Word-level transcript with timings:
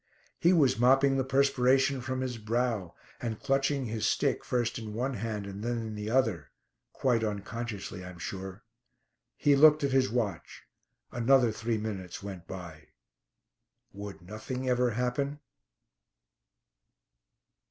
He 0.39 0.51
was 0.51 0.79
mopping 0.79 1.17
the 1.17 1.23
perspiration 1.23 2.01
from 2.01 2.21
his 2.21 2.39
brow, 2.39 2.95
and 3.21 3.39
clutching 3.39 3.85
his 3.85 4.07
stick, 4.07 4.43
first 4.43 4.79
in 4.79 4.95
one 4.95 5.13
hand 5.13 5.45
then 5.63 5.77
in 5.77 5.93
the 5.93 6.09
other 6.09 6.49
quite 6.91 7.23
unconsciously, 7.23 8.03
I 8.03 8.09
am 8.09 8.17
sure. 8.17 8.63
He 9.37 9.55
looked 9.55 9.83
at 9.83 9.91
his 9.91 10.09
watch. 10.09 10.63
Another 11.11 11.51
three 11.51 11.77
minutes 11.77 12.23
went 12.23 12.47
by. 12.47 12.87
Would 13.93 14.23
nothing 14.23 14.67
ever 14.67 14.89
happen? 14.89 15.39